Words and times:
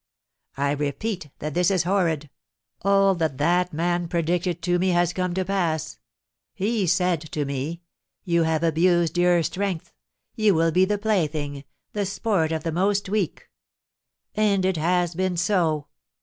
I 0.57 0.71
repeat 0.71 1.29
that 1.37 1.53
this 1.53 1.69
is 1.69 1.83
horrid! 1.83 2.31
All 2.81 3.13
that 3.13 3.37
that 3.37 3.71
man 3.71 4.07
predicted 4.07 4.63
to 4.63 4.79
me 4.79 4.89
has 4.89 5.13
come 5.13 5.35
to 5.35 5.45
pass; 5.45 5.99
he 6.55 6.87
said 6.87 7.21
to 7.33 7.45
me, 7.45 7.83
'You 8.23 8.41
have 8.41 8.63
abused 8.63 9.15
your 9.15 9.43
strength, 9.43 9.93
you 10.35 10.55
will 10.55 10.71
be 10.71 10.85
the 10.85 10.97
plaything, 10.97 11.65
the 11.93 12.07
sport 12.07 12.51
of 12.51 12.63
the 12.63 12.71
most 12.71 13.09
weak.' 13.09 13.47
And 14.33 14.65
it 14.65 14.77
has 14.77 15.13
been 15.13 15.37
so. 15.37 15.85